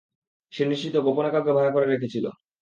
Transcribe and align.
সে 0.53 0.63
নিশ্চিত 0.65 0.95
গোপনে 1.05 1.29
কাউকে 1.31 1.51
ভাড়া 1.57 1.71
করে 1.71 1.87
রেখেছিল। 1.87 2.25